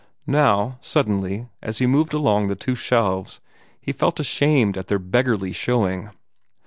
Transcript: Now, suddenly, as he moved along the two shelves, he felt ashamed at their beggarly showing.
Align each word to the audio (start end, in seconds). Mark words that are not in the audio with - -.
Now, 0.25 0.79
suddenly, 0.81 1.45
as 1.61 1.77
he 1.77 1.85
moved 1.85 2.15
along 2.15 2.47
the 2.47 2.55
two 2.55 2.73
shelves, 2.73 3.39
he 3.79 3.91
felt 3.93 4.19
ashamed 4.19 4.75
at 4.75 4.87
their 4.87 4.97
beggarly 4.97 5.51
showing. 5.51 6.09